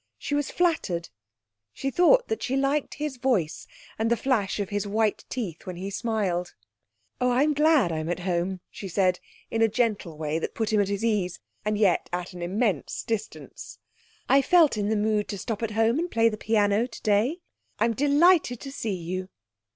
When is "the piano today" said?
16.29-17.37